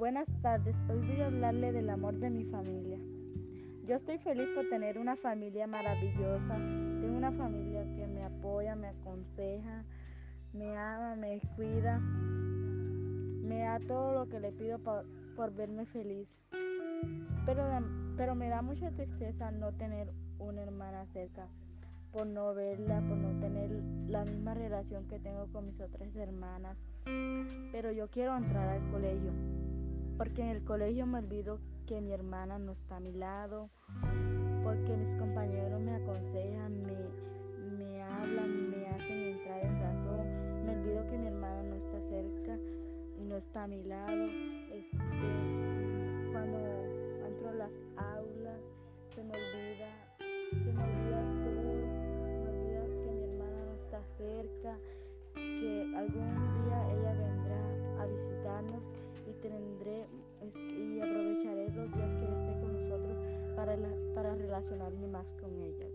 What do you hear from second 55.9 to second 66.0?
algún relacionarme más con ella casi.